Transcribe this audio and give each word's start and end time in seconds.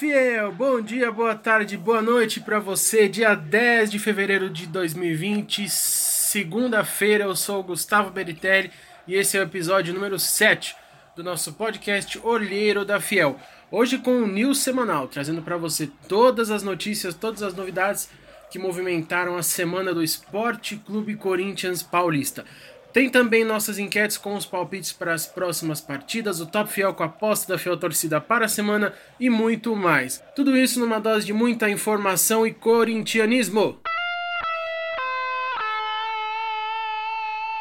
fiel! 0.00 0.50
Bom 0.52 0.80
dia, 0.80 1.12
boa 1.12 1.34
tarde, 1.34 1.76
boa 1.76 2.00
noite 2.00 2.40
para 2.40 2.58
você. 2.58 3.06
Dia 3.06 3.34
10 3.34 3.90
de 3.90 3.98
fevereiro 3.98 4.48
de 4.48 4.66
2020, 4.66 5.68
segunda-feira. 5.68 7.24
Eu 7.24 7.36
sou 7.36 7.60
o 7.60 7.62
Gustavo 7.62 8.08
Beritelli 8.08 8.70
e 9.06 9.14
esse 9.14 9.36
é 9.36 9.40
o 9.40 9.42
episódio 9.42 9.92
número 9.92 10.18
7 10.18 10.74
do 11.14 11.22
nosso 11.22 11.52
podcast 11.52 12.18
Olheiro 12.24 12.82
da 12.82 12.98
Fiel. 12.98 13.38
Hoje 13.70 13.98
com 13.98 14.22
o 14.22 14.26
News 14.26 14.60
Semanal, 14.60 15.06
trazendo 15.06 15.42
para 15.42 15.58
você 15.58 15.90
todas 16.08 16.50
as 16.50 16.62
notícias, 16.62 17.12
todas 17.12 17.42
as 17.42 17.52
novidades 17.52 18.08
que 18.50 18.58
movimentaram 18.58 19.36
a 19.36 19.42
semana 19.42 19.92
do 19.92 20.02
Esporte 20.02 20.76
Clube 20.78 21.14
Corinthians 21.14 21.82
Paulista. 21.82 22.46
Tem 22.92 23.08
também 23.08 23.44
nossas 23.44 23.78
enquetes 23.78 24.18
com 24.18 24.34
os 24.34 24.44
palpites 24.44 24.92
para 24.92 25.14
as 25.14 25.24
próximas 25.24 25.80
partidas, 25.80 26.40
o 26.40 26.46
Top 26.46 26.70
Fiel 26.70 26.92
com 26.92 27.04
a 27.04 27.06
aposta 27.06 27.52
da 27.52 27.58
Fiel 27.58 27.76
Torcida 27.76 28.20
para 28.20 28.46
a 28.46 28.48
semana 28.48 28.92
e 29.18 29.30
muito 29.30 29.76
mais. 29.76 30.22
Tudo 30.34 30.56
isso 30.56 30.80
numa 30.80 30.98
dose 30.98 31.26
de 31.26 31.32
muita 31.32 31.70
informação 31.70 32.44
e 32.44 32.52
corintianismo. 32.52 33.78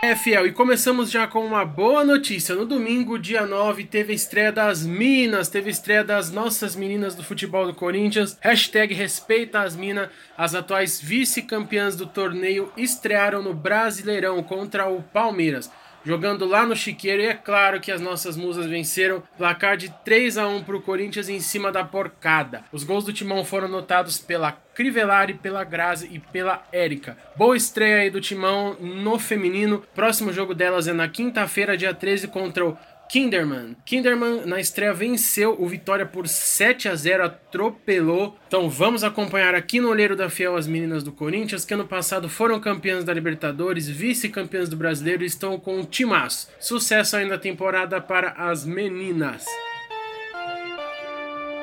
É, 0.10 0.16
fiel, 0.16 0.48
e 0.48 0.52
começamos 0.52 1.12
já 1.12 1.28
com 1.28 1.46
uma 1.46 1.64
boa 1.64 2.04
notícia. 2.04 2.56
No 2.56 2.66
domingo, 2.66 3.20
dia 3.20 3.46
9, 3.46 3.84
teve 3.84 4.12
a 4.12 4.16
estreia 4.16 4.52
das 4.52 4.84
Minas, 4.84 5.50
teve 5.50 5.68
a 5.68 5.72
estreia 5.72 6.04
das 6.04 6.32
nossas 6.32 6.76
meninas 6.76 7.14
do 7.14 7.24
futebol 7.24 7.68
do 7.68 7.76
Corinthians. 7.76 8.36
Hashtag 8.42 8.92
respeita 8.92 9.62
as 9.62 9.76
Minas. 9.76 10.10
As 10.36 10.56
atuais 10.56 11.00
vice-campeãs 11.00 11.96
do 11.96 12.08
torneio 12.08 12.74
estrearam 12.76 13.44
no 13.44 13.54
Brasileirão 13.54 14.42
contra 14.42 14.90
o 14.90 15.04
Palmeiras 15.04 15.70
jogando 16.06 16.46
lá 16.46 16.66
no 16.66 16.76
Chiqueiro. 16.76 17.22
E 17.22 17.28
é 17.28 17.34
claro 17.34 17.80
que 17.80 17.92
as 17.92 18.02
nossas 18.02 18.36
musas 18.36 18.66
venceram 18.66 19.24
placar 19.38 19.78
de 19.78 19.90
3 20.04 20.38
a 20.38 20.48
1 20.48 20.64
para 20.64 20.78
o 20.78 20.82
Corinthians 20.82 21.30
em 21.30 21.40
cima 21.40 21.72
da 21.72 21.84
porcada. 21.84 22.64
Os 22.72 22.84
gols 22.84 23.06
do 23.06 23.14
Timão 23.14 23.44
foram 23.44 23.68
notados 23.68 24.18
pela 24.18 24.52
Crivellari, 24.52 25.34
pela 25.34 25.64
Grazi 25.64 26.10
e 26.12 26.20
pela 26.20 26.64
Érica. 26.72 27.18
Boa 27.36 27.58
estreia 27.58 27.98
aí 27.98 28.10
do 28.10 28.22
Timão 28.22 28.76
no 28.80 29.20
feminino. 29.20 29.84
Próximo 29.94 30.32
jogo 30.32 30.54
delas 30.54 30.88
é 30.88 30.94
na 30.94 31.08
quinta-feira, 31.08 31.76
dia 31.76 31.94
13, 31.94 32.30
contra 32.30 32.66
o 32.66 32.78
Kinderman. 33.10 33.76
Kinderman 33.86 34.46
na 34.46 34.60
estreia 34.60 34.94
venceu 34.94 35.56
o 35.60 35.68
Vitória 35.68 36.06
por 36.06 36.28
7 36.28 36.88
a 36.88 36.96
0, 36.96 37.24
atropelou. 37.24 38.38
Então 38.48 38.70
vamos 38.70 39.04
acompanhar 39.04 39.56
aqui 39.56 39.82
no 39.82 39.90
Olheiro 39.90 40.16
da 40.16 40.30
Fiel 40.30 40.56
as 40.56 40.68
meninas 40.68 41.04
do 41.04 41.12
Corinthians, 41.12 41.66
que 41.66 41.74
ano 41.74 41.88
passado 41.88 42.30
foram 42.30 42.60
campeãs 42.60 43.04
da 43.04 43.14
Libertadores, 43.14 43.90
vice-campeãs 43.90 44.70
do 44.70 44.78
Brasileiro 44.78 45.24
e 45.24 45.26
estão 45.26 45.60
com 45.60 45.80
um 45.80 45.86
timaço. 45.86 46.50
Sucesso 46.60 47.18
ainda 47.18 47.30
na 47.30 47.38
temporada 47.38 48.02
para 48.02 48.32
as 48.32 48.66
meninas. 48.66 49.46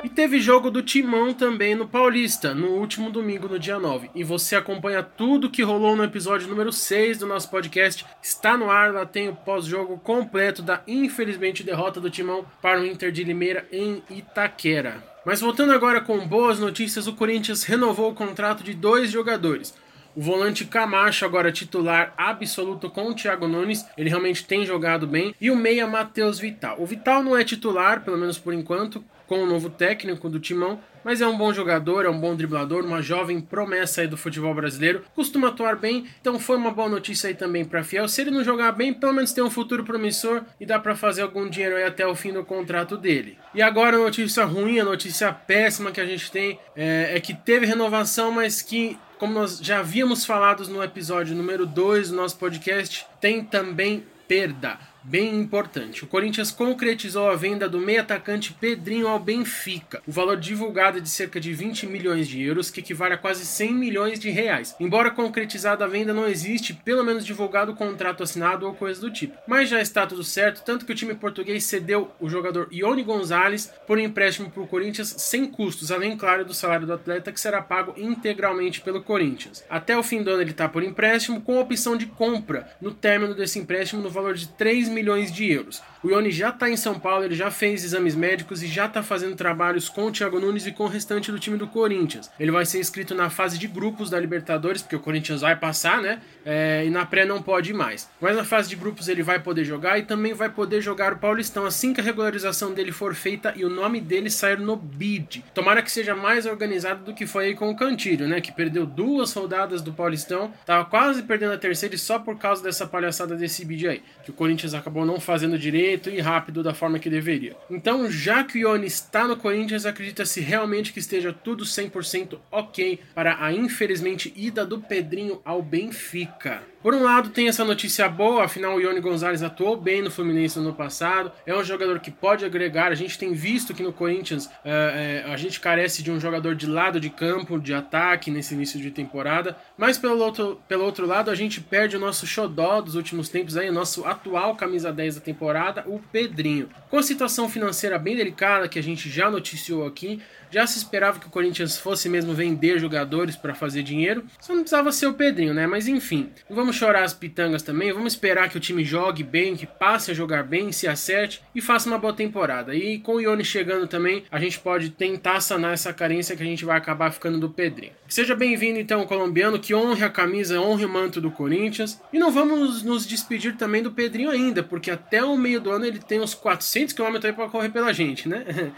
E 0.07 0.09
teve 0.09 0.39
jogo 0.39 0.71
do 0.71 0.81
Timão 0.81 1.33
também 1.33 1.75
no 1.75 1.85
Paulista, 1.85 2.55
no 2.55 2.67
último 2.67 3.11
domingo, 3.11 3.49
no 3.49 3.59
dia 3.59 3.77
9. 3.77 4.09
E 4.15 4.23
você 4.23 4.55
acompanha 4.55 5.03
tudo 5.03 5.49
que 5.49 5.61
rolou 5.61 5.97
no 5.97 6.03
episódio 6.05 6.47
número 6.47 6.71
6 6.71 7.17
do 7.17 7.27
nosso 7.27 7.51
podcast. 7.51 8.05
Está 8.23 8.57
no 8.57 8.71
ar, 8.71 8.93
lá 8.93 9.05
tem 9.05 9.27
o 9.27 9.35
pós-jogo 9.35 9.99
completo 9.99 10.61
da 10.61 10.81
infelizmente 10.87 11.61
derrota 11.61 11.99
do 11.99 12.09
Timão 12.09 12.45
para 12.61 12.79
o 12.79 12.85
Inter 12.85 13.11
de 13.11 13.21
Limeira 13.21 13.67
em 13.69 14.01
Itaquera. 14.09 15.03
Mas 15.25 15.41
voltando 15.41 15.73
agora 15.73 15.99
com 15.99 16.25
boas 16.25 16.57
notícias, 16.57 17.05
o 17.05 17.13
Corinthians 17.13 17.63
renovou 17.63 18.09
o 18.09 18.15
contrato 18.15 18.63
de 18.63 18.73
dois 18.73 19.11
jogadores. 19.11 19.73
O 20.15 20.21
volante 20.21 20.63
Camacho, 20.63 21.25
agora 21.25 21.51
titular 21.51 22.13
absoluto 22.17 22.89
com 22.89 23.09
o 23.09 23.13
Thiago 23.13 23.45
Nunes, 23.45 23.85
ele 23.97 24.09
realmente 24.09 24.45
tem 24.45 24.65
jogado 24.65 25.05
bem. 25.05 25.35
E 25.39 25.51
o 25.51 25.55
meia 25.55 25.85
Matheus 25.85 26.39
Vital. 26.39 26.77
O 26.79 26.85
Vital 26.85 27.21
não 27.21 27.37
é 27.37 27.43
titular, 27.43 28.05
pelo 28.05 28.17
menos 28.17 28.39
por 28.39 28.53
enquanto, 28.53 29.03
com 29.27 29.43
o 29.43 29.45
novo 29.45 29.69
técnico 29.69 30.29
do 30.29 30.39
Timão, 30.39 30.79
mas 31.03 31.21
é 31.21 31.27
um 31.27 31.37
bom 31.37 31.53
jogador, 31.53 32.05
é 32.05 32.09
um 32.09 32.19
bom 32.19 32.35
driblador, 32.35 32.83
uma 32.83 33.01
jovem 33.01 33.39
promessa 33.39 34.01
aí 34.01 34.07
do 34.07 34.17
futebol 34.17 34.53
brasileiro, 34.53 35.03
costuma 35.13 35.49
atuar 35.49 35.75
bem, 35.75 36.05
então 36.19 36.39
foi 36.39 36.57
uma 36.57 36.71
boa 36.71 36.89
notícia 36.89 37.27
aí 37.27 37.35
também 37.35 37.63
para 37.63 37.83
Fiel. 37.83 38.07
Se 38.07 38.21
ele 38.21 38.31
não 38.31 38.43
jogar 38.43 38.71
bem, 38.71 38.93
pelo 38.93 39.13
menos 39.13 39.31
tem 39.31 39.43
um 39.43 39.49
futuro 39.49 39.83
promissor 39.83 40.43
e 40.59 40.65
dá 40.65 40.79
para 40.79 40.95
fazer 40.95 41.21
algum 41.21 41.47
dinheiro 41.49 41.75
aí 41.75 41.83
até 41.83 42.05
o 42.07 42.15
fim 42.15 42.33
do 42.33 42.43
contrato 42.43 42.97
dele. 42.97 43.37
E 43.53 43.61
agora 43.61 43.97
a 43.97 43.99
notícia 43.99 44.43
ruim, 44.45 44.79
a 44.79 44.85
notícia 44.85 45.31
péssima 45.31 45.91
que 45.91 46.01
a 46.01 46.05
gente 46.05 46.31
tem 46.31 46.59
é, 46.75 47.15
é 47.15 47.19
que 47.19 47.33
teve 47.33 47.65
renovação, 47.65 48.31
mas 48.31 48.61
que 48.61 48.97
como 49.17 49.33
nós 49.33 49.57
já 49.59 49.79
havíamos 49.79 50.25
falado 50.25 50.67
no 50.69 50.83
episódio 50.83 51.35
número 51.35 51.65
2 51.65 52.11
do 52.11 52.15
nosso 52.15 52.37
podcast, 52.37 53.05
tem 53.19 53.43
também 53.43 54.05
perda 54.27 54.77
bem 55.07 55.33
importante. 55.35 56.03
O 56.03 56.07
Corinthians 56.07 56.51
concretizou 56.51 57.29
a 57.29 57.35
venda 57.35 57.69
do 57.69 57.79
meio 57.79 58.01
atacante 58.01 58.53
Pedrinho 58.53 59.07
ao 59.07 59.17
Benfica. 59.17 60.01
O 60.05 60.11
valor 60.11 60.35
divulgado 60.35 60.97
é 60.97 61.01
de 61.01 61.09
cerca 61.09 61.39
de 61.39 61.53
20 61.53 61.87
milhões 61.87 62.27
de 62.27 62.43
euros, 62.43 62.69
que 62.69 62.81
equivale 62.81 63.13
a 63.13 63.17
quase 63.17 63.45
100 63.45 63.73
milhões 63.73 64.19
de 64.19 64.29
reais. 64.29 64.75
Embora 64.81 65.09
concretizada 65.09 65.85
a 65.85 65.87
venda, 65.87 66.13
não 66.13 66.27
existe, 66.27 66.73
pelo 66.73 67.05
menos 67.05 67.25
divulgado 67.25 67.71
o 67.71 67.75
contrato 67.75 68.21
assinado 68.21 68.67
ou 68.67 68.73
coisa 68.73 68.99
do 68.99 69.09
tipo. 69.09 69.37
Mas 69.47 69.69
já 69.69 69.81
está 69.81 70.05
tudo 70.05 70.25
certo, 70.25 70.61
tanto 70.65 70.85
que 70.85 70.91
o 70.91 70.95
time 70.95 71.15
português 71.15 71.63
cedeu 71.63 72.11
o 72.19 72.27
jogador 72.27 72.67
Ione 72.69 73.03
Gonzalez 73.03 73.71
por 73.87 73.97
um 73.97 74.01
empréstimo 74.01 74.51
para 74.51 74.63
o 74.63 74.67
Corinthians 74.67 75.15
sem 75.17 75.45
custos, 75.45 75.89
além, 75.89 76.17
claro, 76.17 76.43
do 76.43 76.53
salário 76.53 76.85
do 76.85 76.93
atleta 76.93 77.31
que 77.31 77.39
será 77.39 77.61
pago 77.61 77.93
integralmente 77.95 78.81
pelo 78.81 79.01
Corinthians. 79.01 79.63
Até 79.69 79.97
o 79.97 80.03
fim 80.03 80.21
do 80.21 80.31
ano 80.31 80.41
ele 80.41 80.51
está 80.51 80.67
por 80.67 80.83
empréstimo, 80.83 81.39
com 81.39 81.61
opção 81.61 81.95
de 81.95 82.07
compra 82.07 82.69
no 82.81 82.91
término 82.91 83.33
desse 83.33 83.57
empréstimo 83.57 84.01
no 84.01 84.09
valor 84.09 84.33
de 84.33 84.49
3 84.49 84.89
milhões 84.89 84.96
de 85.03 85.51
euros. 85.51 85.81
O 86.03 86.09
Ione 86.09 86.31
já 86.31 86.49
está 86.49 86.69
em 86.69 86.77
São 86.77 86.99
Paulo, 86.99 87.25
ele 87.25 87.35
já 87.35 87.49
fez 87.49 87.83
exames 87.83 88.15
médicos 88.15 88.61
e 88.61 88.67
já 88.67 88.85
está 88.85 89.01
fazendo 89.01 89.35
trabalhos 89.35 89.89
com 89.89 90.05
o 90.05 90.11
Thiago 90.11 90.39
Nunes 90.39 90.67
e 90.67 90.71
com 90.71 90.83
o 90.83 90.87
restante 90.87 91.31
do 91.31 91.39
time 91.39 91.57
do 91.57 91.67
Corinthians. 91.67 92.29
Ele 92.39 92.51
vai 92.51 92.65
ser 92.65 92.79
inscrito 92.79 93.15
na 93.15 93.29
fase 93.29 93.57
de 93.57 93.67
grupos 93.67 94.09
da 94.09 94.19
Libertadores, 94.19 94.81
porque 94.81 94.95
o 94.95 94.99
Corinthians 94.99 95.41
vai 95.41 95.55
passar, 95.55 96.01
né? 96.01 96.21
É, 96.45 96.85
e 96.85 96.89
na 96.89 97.05
pré 97.05 97.25
não 97.25 97.41
pode 97.41 97.73
mais. 97.73 98.09
Mas 98.21 98.35
na 98.35 98.43
fase 98.43 98.69
de 98.69 98.75
grupos 98.75 99.07
ele 99.07 99.23
vai 99.23 99.39
poder 99.39 99.65
jogar 99.65 99.97
e 99.97 100.03
também 100.03 100.33
vai 100.33 100.49
poder 100.49 100.81
jogar 100.81 101.13
o 101.13 101.17
Paulistão 101.17 101.65
assim 101.65 101.93
que 101.93 101.99
a 101.99 102.03
regularização 102.03 102.73
dele 102.73 102.91
for 102.91 103.15
feita 103.15 103.53
e 103.55 103.65
o 103.65 103.69
nome 103.69 103.99
dele 103.99 104.29
sair 104.29 104.59
no 104.59 104.75
bid. 104.75 105.43
Tomara 105.53 105.81
que 105.81 105.91
seja 105.91 106.15
mais 106.15 106.45
organizado 106.45 107.03
do 107.03 107.13
que 107.13 107.25
foi 107.25 107.47
aí 107.47 107.55
com 107.55 107.69
o 107.69 107.75
Cantilho, 107.75 108.27
né? 108.27 108.39
Que 108.39 108.51
perdeu 108.51 108.85
duas 108.85 109.33
rodadas 109.33 109.81
do 109.81 109.91
Paulistão, 109.91 110.53
tava 110.65 110.85
quase 110.85 111.23
perdendo 111.23 111.53
a 111.53 111.57
terceira 111.57 111.95
e 111.95 111.97
só 111.97 112.19
por 112.19 112.37
causa 112.37 112.63
dessa 112.63 112.85
palhaçada 112.85 113.35
desse 113.35 113.65
bid 113.65 113.87
aí. 113.87 114.03
Que 114.23 114.29
o 114.29 114.33
Corinthians 114.33 114.73
acabou 114.77 115.05
não 115.05 115.19
fazendo 115.19 115.57
direito 115.57 116.09
e 116.09 116.19
rápido 116.19 116.63
da 116.63 116.73
forma 116.73 116.99
que 116.99 117.09
deveria. 117.09 117.55
Então, 117.69 118.09
já 118.09 118.43
que 118.43 118.57
o 118.57 118.69
Ione 118.69 118.87
está 118.87 119.27
no 119.27 119.37
Corinthians, 119.37 119.85
acredita-se 119.85 120.39
realmente 120.41 120.93
que 120.93 120.99
esteja 120.99 121.33
tudo 121.33 121.63
100% 121.63 122.39
ok 122.51 122.99
para 123.13 123.43
a 123.43 123.51
infelizmente 123.51 124.33
ida 124.35 124.65
do 124.65 124.79
Pedrinho 124.79 125.41
ao 125.43 125.61
Benfica. 125.61 126.63
Por 126.81 126.93
um 126.93 127.03
lado, 127.03 127.31
tem 127.31 127.47
essa 127.47 127.65
notícia 127.65 128.07
boa, 128.07 128.45
afinal 128.45 128.75
o 128.75 128.79
Ione 128.79 129.01
Gonzalez 129.01 129.43
atuou 129.43 129.75
bem 129.75 130.01
no 130.01 130.09
Fluminense 130.09 130.57
no 130.57 130.67
ano 130.67 130.73
passado, 130.73 131.31
é 131.45 131.53
um 131.53 131.63
jogador 131.63 131.99
que 131.99 132.09
pode 132.09 132.45
agregar. 132.45 132.91
A 132.91 132.95
gente 132.95 133.17
tem 133.17 133.33
visto 133.33 133.73
que 133.73 133.83
no 133.83 133.91
Corinthians 133.91 134.49
é, 134.63 135.23
é, 135.25 135.31
a 135.31 135.35
gente 135.35 135.59
carece 135.59 136.01
de 136.01 136.11
um 136.11 136.19
jogador 136.19 136.55
de 136.55 136.67
lado 136.67 136.99
de 136.99 137.09
campo, 137.09 137.59
de 137.59 137.73
ataque 137.73 138.31
nesse 138.31 138.53
início 138.53 138.79
de 138.79 138.91
temporada, 138.91 139.57
mas 139.77 139.97
pelo 139.97 140.17
outro, 140.23 140.61
pelo 140.67 140.85
outro 140.85 141.05
lado, 141.05 141.29
a 141.29 141.35
gente 141.35 141.59
perde 141.59 141.97
o 141.97 141.99
nosso 141.99 142.25
xodó 142.25 142.79
dos 142.79 142.95
últimos 142.95 143.27
tempos, 143.27 143.57
aí, 143.57 143.69
o 143.69 143.73
nosso 143.73 144.05
atual 144.05 144.55
camisa 144.67 144.91
10 144.91 145.15
da 145.15 145.21
temporada, 145.21 145.83
o 145.87 145.99
Pedrinho. 146.11 146.67
Com 146.89 146.97
a 146.97 147.03
situação 147.03 147.47
financeira 147.47 147.97
bem 147.97 148.17
delicada 148.17 148.67
que 148.67 148.77
a 148.77 148.83
gente 148.83 149.09
já 149.09 149.31
noticiou 149.31 149.87
aqui, 149.87 150.21
já 150.51 150.65
se 150.65 150.77
esperava 150.77 151.19
que 151.19 151.27
o 151.27 151.29
Corinthians 151.29 151.77
fosse 151.77 152.07
mesmo 152.07 152.33
vender 152.33 152.79
jogadores 152.79 153.35
para 153.35 153.55
fazer 153.55 153.83
dinheiro, 153.83 154.23
só 154.39 154.53
não 154.53 154.61
precisava 154.61 154.91
ser 154.91 155.07
o 155.07 155.13
Pedrinho, 155.13 155.53
né? 155.53 155.67
Mas 155.67 155.87
enfim, 155.87 156.29
vamos 156.49 156.75
chorar 156.75 157.03
as 157.03 157.13
pitangas 157.13 157.63
também, 157.63 157.91
vamos 157.91 158.13
esperar 158.13 158.49
que 158.49 158.57
o 158.57 158.59
time 158.59 158.83
jogue 158.83 159.23
bem, 159.23 159.55
que 159.55 159.65
passe 159.65 160.11
a 160.11 160.13
jogar 160.13 160.43
bem, 160.43 160.71
se 160.71 160.87
acerte 160.87 161.41
e 161.53 161.61
faça 161.61 161.89
uma 161.89 161.97
boa 161.97 162.13
temporada. 162.13 162.75
E 162.75 162.99
com 162.99 163.15
o 163.15 163.21
Ione 163.21 163.43
chegando 163.43 163.87
também, 163.87 164.23
a 164.31 164.39
gente 164.39 164.59
pode 164.59 164.89
tentar 164.91 165.41
sanar 165.41 165.73
essa 165.73 165.93
carência 165.93 166.35
que 166.35 166.43
a 166.43 166.45
gente 166.45 166.65
vai 166.65 166.77
acabar 166.77 167.11
ficando 167.11 167.39
do 167.39 167.49
Pedrinho. 167.49 167.93
Seja 168.07 168.35
bem-vindo 168.35 168.79
então, 168.79 169.05
colombiano, 169.05 169.59
que 169.59 169.75
honre 169.75 170.03
a 170.03 170.09
camisa, 170.09 170.61
honre 170.61 170.85
o 170.85 170.89
manto 170.89 171.19
do 171.19 171.29
Corinthians. 171.29 172.01
E 172.13 172.17
não 172.17 172.31
vamos 172.31 172.83
nos 172.83 173.05
despedir 173.05 173.57
também 173.57 173.83
do 173.83 173.91
Pedrinho 173.91 174.29
ainda, 174.29 174.56
porque 174.63 174.91
até 174.91 175.23
o 175.23 175.37
meio 175.37 175.59
do 175.61 175.71
ano 175.71 175.85
ele 175.85 175.99
tem 175.99 176.19
uns 176.19 176.33
400 176.33 176.93
km 176.93 177.19
para 177.35 177.49
correr 177.49 177.69
pela 177.69 177.93
gente, 177.93 178.27
né? 178.27 178.45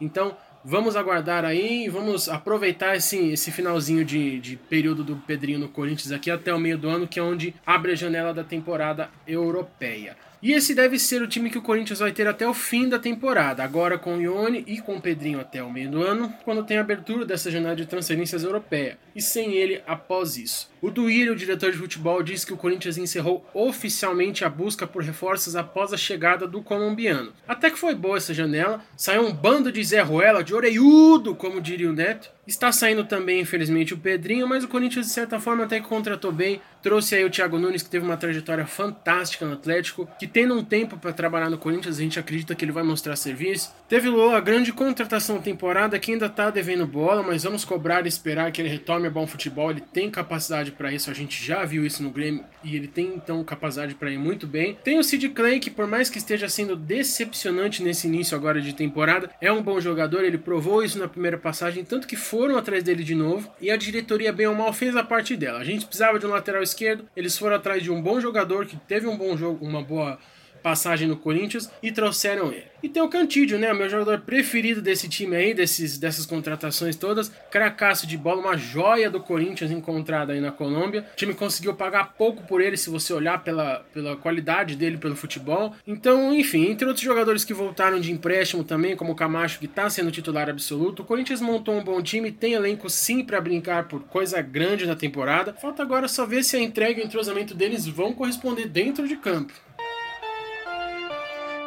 Então, 0.00 0.36
Vamos 0.64 0.94
aguardar 0.94 1.44
aí, 1.44 1.88
vamos 1.88 2.28
aproveitar 2.28 2.96
esse, 2.96 3.32
esse 3.32 3.50
finalzinho 3.50 4.04
de, 4.04 4.38
de 4.38 4.56
período 4.56 5.02
do 5.02 5.16
Pedrinho 5.16 5.58
no 5.58 5.68
Corinthians 5.68 6.12
aqui 6.12 6.30
até 6.30 6.54
o 6.54 6.58
meio 6.58 6.78
do 6.78 6.88
ano, 6.88 7.08
que 7.08 7.18
é 7.18 7.22
onde 7.22 7.52
abre 7.66 7.92
a 7.92 7.96
janela 7.96 8.32
da 8.32 8.44
temporada 8.44 9.10
europeia. 9.26 10.16
E 10.42 10.50
esse 10.52 10.74
deve 10.74 10.98
ser 10.98 11.22
o 11.22 11.28
time 11.28 11.48
que 11.48 11.58
o 11.58 11.62
Corinthians 11.62 12.00
vai 12.00 12.10
ter 12.10 12.26
até 12.26 12.44
o 12.48 12.52
fim 12.52 12.88
da 12.88 12.98
temporada, 12.98 13.62
agora 13.62 13.96
com 13.96 14.16
o 14.16 14.20
Ione 14.20 14.64
e 14.66 14.80
com 14.80 14.96
o 14.96 15.00
Pedrinho 15.00 15.38
até 15.38 15.62
o 15.62 15.70
meio 15.70 15.88
do 15.88 16.02
ano, 16.02 16.34
quando 16.44 16.64
tem 16.64 16.78
a 16.78 16.80
abertura 16.80 17.24
dessa 17.24 17.48
janela 17.48 17.76
de 17.76 17.86
transferências 17.86 18.42
europeia, 18.42 18.98
e 19.14 19.22
sem 19.22 19.52
ele 19.52 19.80
após 19.86 20.36
isso. 20.36 20.68
O 20.80 20.90
Duírio, 20.90 21.34
o 21.34 21.36
diretor 21.36 21.70
de 21.70 21.78
futebol, 21.78 22.24
disse 22.24 22.44
que 22.44 22.52
o 22.52 22.56
Corinthians 22.56 22.98
encerrou 22.98 23.46
oficialmente 23.54 24.44
a 24.44 24.48
busca 24.48 24.84
por 24.84 25.04
reforços 25.04 25.54
após 25.54 25.92
a 25.92 25.96
chegada 25.96 26.44
do 26.44 26.60
colombiano. 26.60 27.32
Até 27.46 27.70
que 27.70 27.78
foi 27.78 27.94
boa 27.94 28.16
essa 28.16 28.34
janela, 28.34 28.82
saiu 28.96 29.24
um 29.24 29.32
bando 29.32 29.70
de 29.70 29.84
Zé 29.84 30.00
Ruela, 30.00 30.42
de 30.42 30.51
oreiudo, 30.54 31.34
como 31.34 31.60
diria 31.60 31.90
o 31.90 31.92
Neto. 31.92 32.30
Está 32.44 32.72
saindo 32.72 33.04
também, 33.04 33.40
infelizmente, 33.40 33.94
o 33.94 33.98
Pedrinho, 33.98 34.48
mas 34.48 34.64
o 34.64 34.68
Corinthians, 34.68 35.06
de 35.06 35.12
certa 35.12 35.38
forma, 35.38 35.62
até 35.62 35.78
que 35.78 35.86
contratou 35.86 36.32
bem. 36.32 36.60
Trouxe 36.82 37.14
aí 37.14 37.24
o 37.24 37.30
Thiago 37.30 37.56
Nunes, 37.56 37.84
que 37.84 37.88
teve 37.88 38.04
uma 38.04 38.16
trajetória 38.16 38.66
fantástica 38.66 39.46
no 39.46 39.52
Atlético, 39.52 40.08
que 40.18 40.26
tendo 40.26 40.52
um 40.58 40.64
tempo 40.64 40.98
para 40.98 41.12
trabalhar 41.12 41.48
no 41.48 41.56
Corinthians, 41.56 41.98
a 41.98 42.02
gente 42.02 42.18
acredita 42.18 42.56
que 42.56 42.64
ele 42.64 42.72
vai 42.72 42.82
mostrar 42.82 43.14
serviço. 43.14 43.72
Teve 43.88 44.08
a 44.08 44.40
grande 44.40 44.72
contratação 44.72 45.36
da 45.36 45.42
temporada, 45.42 45.96
que 46.00 46.10
ainda 46.10 46.26
está 46.26 46.50
devendo 46.50 46.84
bola, 46.84 47.22
mas 47.22 47.44
vamos 47.44 47.64
cobrar 47.64 48.04
e 48.04 48.08
esperar 48.08 48.50
que 48.50 48.60
ele 48.60 48.68
retome 48.68 49.06
a 49.06 49.10
bom 49.10 49.24
futebol. 49.24 49.70
Ele 49.70 49.80
tem 49.80 50.10
capacidade 50.10 50.72
para 50.72 50.92
isso, 50.92 51.08
a 51.08 51.14
gente 51.14 51.44
já 51.44 51.64
viu 51.64 51.86
isso 51.86 52.02
no 52.02 52.10
Grêmio, 52.10 52.44
e 52.64 52.74
ele 52.74 52.88
tem 52.88 53.14
então 53.14 53.44
capacidade 53.44 53.94
para 53.94 54.10
ir 54.10 54.18
muito 54.18 54.48
bem. 54.48 54.76
Tem 54.82 54.98
o 54.98 55.04
Sid 55.04 55.28
Clay, 55.28 55.60
que 55.60 55.70
por 55.70 55.86
mais 55.86 56.10
que 56.10 56.18
esteja 56.18 56.48
sendo 56.48 56.74
decepcionante 56.74 57.84
nesse 57.84 58.08
início 58.08 58.36
agora 58.36 58.60
de 58.60 58.72
temporada, 58.72 59.30
é 59.40 59.52
um 59.52 59.62
bom 59.62 59.80
jogador, 59.80 60.24
ele 60.24 60.38
provou 60.38 60.82
isso 60.82 60.98
na 60.98 61.06
primeira 61.06 61.38
passagem, 61.38 61.84
tanto 61.84 62.08
que 62.08 62.16
foram 62.32 62.56
atrás 62.56 62.82
dele 62.82 63.04
de 63.04 63.14
novo 63.14 63.52
e 63.60 63.70
a 63.70 63.76
diretoria, 63.76 64.32
bem 64.32 64.46
ou 64.46 64.54
mal, 64.54 64.72
fez 64.72 64.96
a 64.96 65.04
parte 65.04 65.36
dela. 65.36 65.58
A 65.58 65.64
gente 65.64 65.84
precisava 65.84 66.18
de 66.18 66.24
um 66.24 66.30
lateral 66.30 66.62
esquerdo, 66.62 67.04
eles 67.14 67.36
foram 67.36 67.56
atrás 67.56 67.82
de 67.82 67.90
um 67.90 68.00
bom 68.00 68.18
jogador 68.22 68.64
que 68.64 68.74
teve 68.74 69.06
um 69.06 69.18
bom 69.18 69.36
jogo, 69.36 69.62
uma 69.62 69.82
boa 69.82 70.18
passagem 70.62 71.08
no 71.08 71.16
Corinthians 71.16 71.70
e 71.82 71.90
trouxeram 71.90 72.52
ele. 72.52 72.72
E 72.82 72.88
tem 72.88 73.00
o 73.00 73.08
Cantídio, 73.08 73.60
né? 73.60 73.72
O 73.72 73.76
meu 73.76 73.88
jogador 73.88 74.20
preferido 74.22 74.82
desse 74.82 75.08
time 75.08 75.36
aí, 75.36 75.54
desses, 75.54 75.98
dessas 75.98 76.26
contratações 76.26 76.96
todas. 76.96 77.30
Cracaço 77.48 78.08
de 78.08 78.18
bola, 78.18 78.40
uma 78.40 78.56
joia 78.56 79.08
do 79.08 79.20
Corinthians 79.20 79.70
encontrada 79.70 80.32
aí 80.32 80.40
na 80.40 80.50
Colômbia. 80.50 81.06
O 81.12 81.16
time 81.16 81.32
conseguiu 81.32 81.74
pagar 81.74 82.14
pouco 82.14 82.42
por 82.42 82.60
ele, 82.60 82.76
se 82.76 82.90
você 82.90 83.12
olhar 83.12 83.44
pela, 83.44 83.84
pela 83.94 84.16
qualidade 84.16 84.74
dele 84.74 84.98
pelo 84.98 85.14
futebol. 85.14 85.72
Então, 85.86 86.34
enfim, 86.34 86.70
entre 86.70 86.86
outros 86.88 87.04
jogadores 87.04 87.44
que 87.44 87.54
voltaram 87.54 88.00
de 88.00 88.10
empréstimo 88.10 88.64
também, 88.64 88.96
como 88.96 89.12
o 89.12 89.16
Camacho, 89.16 89.60
que 89.60 89.66
está 89.66 89.88
sendo 89.88 90.10
titular 90.10 90.50
absoluto, 90.50 91.02
o 91.02 91.04
Corinthians 91.04 91.40
montou 91.40 91.76
um 91.76 91.84
bom 91.84 92.02
time, 92.02 92.32
tem 92.32 92.54
elenco 92.54 92.90
sim 92.90 93.22
para 93.24 93.40
brincar 93.40 93.86
por 93.86 94.02
coisa 94.02 94.42
grande 94.42 94.86
na 94.86 94.96
temporada. 94.96 95.54
Falta 95.54 95.82
agora 95.82 96.08
só 96.08 96.26
ver 96.26 96.42
se 96.42 96.56
a 96.56 96.60
entrega 96.60 97.00
e 97.00 97.04
o 97.04 97.06
entrosamento 97.06 97.54
deles 97.54 97.86
vão 97.86 98.12
corresponder 98.12 98.66
dentro 98.66 99.06
de 99.06 99.16
campo. 99.16 99.52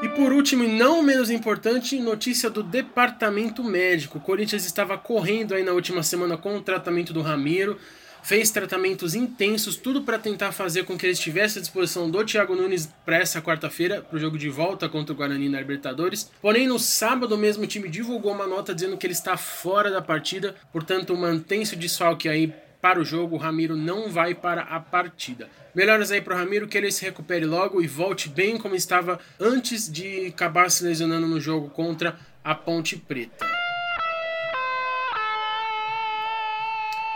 E 0.04 0.10
por 0.10 0.34
último, 0.34 0.64
e 0.64 0.68
não 0.68 1.02
menos 1.02 1.30
importante, 1.30 2.00
notícia 2.00 2.50
do 2.50 2.62
departamento 2.62 3.64
médico. 3.64 4.18
O 4.18 4.22
Corinthians 4.22 4.66
estava 4.66 4.98
correndo 4.98 5.56
aí 5.56 5.64
na 5.64 5.72
última 5.72 6.04
semana 6.04 6.38
com 6.38 6.56
o 6.56 6.62
tratamento 6.62 7.14
do 7.14 7.22
Ramiro, 7.22 7.80
fez 8.22 8.52
tratamentos 8.52 9.16
intensos, 9.16 9.78
tudo 9.78 10.02
para 10.02 10.20
tentar 10.20 10.52
fazer 10.52 10.84
com 10.84 10.98
que 10.98 11.06
ele 11.06 11.14
estivesse 11.14 11.60
à 11.60 11.62
disposição 11.62 12.10
do 12.10 12.26
Thiago 12.26 12.56
Nunes 12.56 12.90
para 13.06 13.18
essa 13.18 13.42
quarta-feira, 13.42 14.02
para 14.02 14.18
o 14.18 14.20
jogo 14.20 14.38
de 14.38 14.50
volta 14.50 14.90
contra 14.90 15.14
o 15.14 15.16
Guarani 15.16 15.48
na 15.48 15.60
Libertadores. 15.60 16.30
Porém, 16.42 16.68
no 16.68 16.78
sábado 16.78 17.38
mesmo 17.38 17.64
o 17.64 17.68
time 17.68 17.88
divulgou 17.88 18.34
uma 18.34 18.48
nota 18.48 18.76
dizendo 18.76 18.98
que 18.98 19.06
ele 19.08 19.14
está 19.14 19.38
fora 19.38 19.90
da 19.90 20.02
partida, 20.02 20.56
portanto 20.74 21.16
mantém-se 21.16 21.76
o 21.76 21.78
desfalque 21.78 22.28
aí 22.28 22.54
para 22.86 23.00
o 23.00 23.04
jogo, 23.04 23.36
o 23.36 23.40
Ramiro 23.40 23.76
não 23.76 24.12
vai 24.12 24.36
para 24.36 24.62
a 24.62 24.80
partida. 24.80 25.50
Melhoras 25.74 26.12
aí 26.12 26.22
para 26.22 26.36
o 26.36 26.38
Ramiro, 26.38 26.68
que 26.68 26.78
ele 26.78 26.92
se 26.92 27.04
recupere 27.04 27.44
logo 27.44 27.82
e 27.82 27.88
volte 27.88 28.30
bem 28.30 28.60
como 28.60 28.76
estava 28.76 29.20
antes 29.40 29.92
de 29.92 30.28
acabar 30.28 30.70
se 30.70 30.84
lesionando 30.84 31.26
no 31.26 31.42
jogo 31.42 31.68
contra 31.72 32.16
a 32.44 32.54
Ponte 32.54 32.96
Preta. 32.96 33.65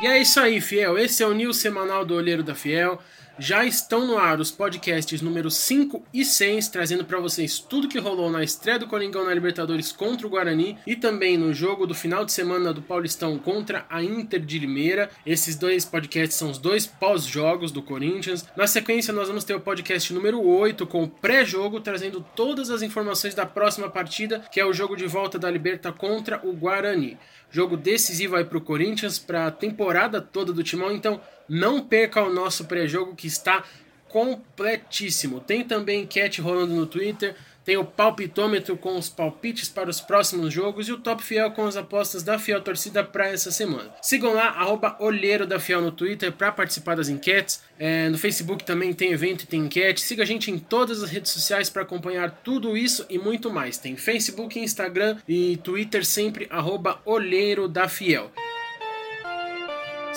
E 0.02 0.08
é 0.08 0.22
isso 0.22 0.40
aí, 0.40 0.62
Fiel. 0.62 0.98
Esse 0.98 1.24
é 1.24 1.28
o 1.28 1.34
News 1.34 1.58
Semanal 1.58 2.06
do 2.06 2.16
Olheiro 2.16 2.42
da 2.42 2.56
Fiel. 2.56 3.02
Já 3.38 3.66
estão 3.66 4.06
no 4.06 4.18
ar 4.18 4.40
os 4.40 4.50
podcasts 4.50 5.22
número 5.22 5.52
5 5.52 6.04
e 6.14 6.24
6, 6.24 6.68
trazendo 6.70 7.06
para 7.06 7.20
vocês 7.20 7.60
tudo 7.60 7.88
que 7.88 8.00
rolou 8.00 8.30
na 8.30 8.44
estreia 8.44 8.80
do 8.80 8.88
Coringão 8.88 9.26
na 9.26 9.34
Libertadores 9.34 9.94
contra 9.94 10.26
o 10.26 10.30
Guarani 10.30 10.78
e 10.86 10.96
também 10.96 11.38
no 11.38 11.54
jogo 11.54 11.86
do 11.86 11.94
final 11.94 12.24
de 12.24 12.32
semana 12.32 12.74
do 12.74 12.82
Paulistão 12.82 13.38
contra 13.38 13.86
a 13.90 14.02
Inter 14.02 14.42
de 14.42 14.60
Limeira. 14.60 15.10
Esses 15.26 15.56
dois 15.58 15.84
podcasts 15.84 16.38
são 16.38 16.50
os 16.50 16.58
dois 16.58 16.86
pós-jogos 16.86 17.72
do 17.72 17.82
Corinthians. 17.82 18.46
Na 18.56 18.68
sequência, 18.68 19.14
nós 19.14 19.28
vamos 19.28 19.44
ter 19.44 19.54
o 19.54 19.62
podcast 19.62 20.14
número 20.14 20.42
8 20.46 20.88
com 20.88 21.04
o 21.04 21.10
pré-jogo, 21.10 21.80
trazendo 21.80 22.26
todas 22.36 22.70
as 22.70 22.82
informações 22.82 23.36
da 23.36 23.46
próxima 23.46 23.90
partida, 23.90 24.44
que 24.52 24.60
é 24.60 24.66
o 24.66 24.74
jogo 24.74 24.96
de 24.96 25.08
volta 25.08 25.40
da 25.40 25.52
Liberta 25.52 25.92
contra 25.92 26.40
o 26.46 26.54
Guarani. 26.54 27.18
Jogo 27.52 27.76
decisivo 27.76 28.36
aí 28.36 28.46
para 28.46 28.60
o 28.60 28.62
Corinthians, 28.62 29.18
para 29.18 29.48
a 29.48 29.52
temporada 29.52 29.89
toda 30.22 30.54
do 30.54 30.64
Timão. 30.64 30.92
Então, 30.92 31.22
não 31.48 31.82
perca 31.84 32.24
o 32.24 32.34
nosso 32.34 32.66
pré-jogo 32.66 33.16
que 33.16 33.28
está 33.28 33.64
completíssimo. 34.10 35.40
Tem 35.40 35.64
também 35.64 36.02
enquete 36.02 36.42
rolando 36.42 36.74
no 36.74 36.86
Twitter. 36.86 37.36
Tem 37.64 37.78
o 37.78 37.86
palpitômetro 37.86 38.76
com 38.78 38.98
os 38.98 39.10
palpites 39.10 39.70
para 39.70 39.90
os 39.90 40.02
próximos 40.02 40.52
jogos 40.52 40.88
e 40.88 40.92
o 40.92 40.98
Top 40.98 41.22
Fiel 41.22 41.52
com 41.52 41.68
as 41.68 41.78
apostas 41.78 42.24
da 42.24 42.40
Fiel 42.40 42.62
Torcida 42.62 43.04
para 43.04 43.28
essa 43.28 43.52
semana. 43.52 43.94
Sigam 44.02 44.34
lá, 44.34 44.48
arroba 44.48 44.96
Olheiro 45.00 45.46
da 45.46 45.60
Fiel 45.60 45.80
no 45.80 45.92
Twitter 45.92 46.32
para 46.32 46.52
participar 46.52 46.96
das 46.96 47.10
enquetes. 47.10 47.62
É, 47.78 48.10
no 48.10 48.18
Facebook 48.18 48.64
também 48.64 48.92
tem 48.92 49.12
evento 49.12 49.44
e 49.44 49.46
tem 49.46 49.66
enquete. 49.66 50.02
Siga 50.02 50.24
a 50.24 50.26
gente 50.26 50.50
em 50.50 50.58
todas 50.58 51.04
as 51.04 51.12
redes 51.12 51.32
sociais 51.32 51.70
para 51.70 51.84
acompanhar 51.84 52.42
tudo 52.44 52.76
isso 52.76 53.06
e 53.08 53.20
muito 53.20 53.52
mais. 53.52 53.78
Tem 53.78 53.96
Facebook, 53.96 54.60
Instagram 54.60 55.18
e 55.28 55.58
Twitter 55.58 56.04
sempre, 56.04 56.48
arroba 56.50 57.00
Olheiro 57.06 57.68
da 57.68 57.88
Fiel. 57.88 58.32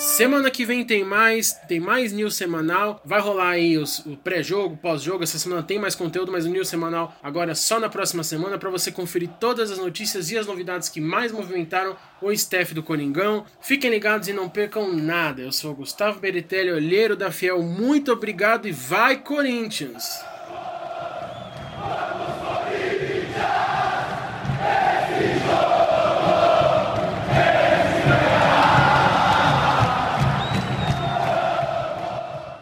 Semana 0.02 0.50
que 0.50 0.64
vem 0.64 0.84
tem 0.84 1.04
mais, 1.04 1.52
tem 1.68 1.78
mais 1.78 2.12
news 2.12 2.34
semanal. 2.34 3.00
Vai 3.04 3.20
rolar 3.20 3.50
aí 3.50 3.78
os, 3.78 4.00
o 4.00 4.16
pré-jogo, 4.16 4.76
pós-jogo. 4.76 5.22
Essa 5.22 5.38
semana 5.38 5.62
tem 5.62 5.78
mais 5.78 5.94
conteúdo, 5.94 6.32
mas 6.32 6.44
o 6.44 6.50
news 6.50 6.68
semanal 6.68 7.16
agora 7.22 7.52
é 7.52 7.54
só 7.54 7.78
na 7.78 7.88
próxima 7.88 8.24
semana 8.24 8.58
para 8.58 8.68
você 8.68 8.90
conferir 8.90 9.28
todas 9.38 9.70
as 9.70 9.78
notícias 9.78 10.32
e 10.32 10.36
as 10.36 10.44
novidades 10.44 10.88
que 10.88 11.00
mais 11.00 11.30
movimentaram 11.30 11.96
o 12.20 12.32
staff 12.32 12.74
do 12.74 12.82
Coringão. 12.82 13.46
Fiquem 13.60 13.90
ligados 13.90 14.26
e 14.26 14.32
não 14.32 14.48
percam 14.48 14.92
nada. 14.92 15.40
Eu 15.40 15.52
sou 15.52 15.72
Gustavo 15.72 16.18
Beritelli, 16.18 16.72
olheiro 16.72 17.14
da 17.14 17.30
Fiel. 17.30 17.62
Muito 17.62 18.10
obrigado 18.10 18.66
e 18.66 18.72
vai 18.72 19.18
Corinthians! 19.18 20.31